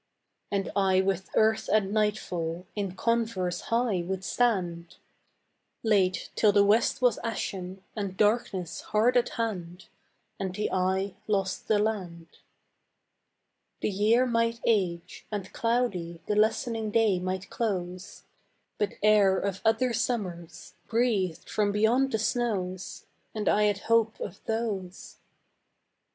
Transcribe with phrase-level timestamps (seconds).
[0.51, 4.95] And I with earth and nightfall In converse high would stand,
[5.83, 9.89] Late, till the west was ashen And darkness hard at hand,
[10.39, 12.25] And the eye lost the land.
[13.81, 18.23] The year might age, and cloudy The lessening day might close,
[18.79, 23.05] But air of other summers Breathed from beyond the snows,
[23.35, 25.17] And I had hope of those.